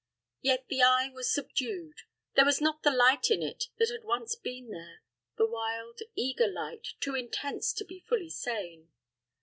Yet 0.41 0.65
the 0.67 0.81
eye 0.81 1.11
was 1.13 1.31
subdued. 1.31 1.93
There 2.33 2.43
was 2.45 2.59
not 2.59 2.81
the 2.81 2.89
light 2.89 3.29
in 3.29 3.43
it 3.43 3.65
that 3.77 3.91
had 3.91 4.03
once 4.03 4.33
been 4.35 4.69
there 4.71 5.03
the 5.37 5.45
wild, 5.45 5.99
eager 6.15 6.47
light, 6.47 6.95
too 6.99 7.13
intense 7.13 7.71
to 7.73 7.85
be 7.85 7.99
fully 7.99 8.31
sane. 8.31 8.91